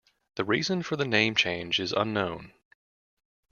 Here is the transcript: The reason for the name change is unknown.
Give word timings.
The 0.33 0.43
reason 0.43 0.81
for 0.81 0.95
the 0.95 1.05
name 1.05 1.35
change 1.35 1.79
is 1.79 1.91
unknown. 1.91 2.53